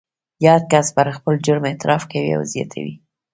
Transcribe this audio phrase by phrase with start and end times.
[0.45, 2.93] یاد کس پر خپل جرم اعتراف کوي او زیاتوي